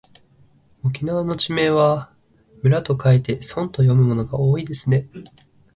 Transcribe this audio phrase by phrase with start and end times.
[0.83, 2.11] 沖縄の地名は
[2.63, 5.07] 村と書いてそんと読むものが多いですね。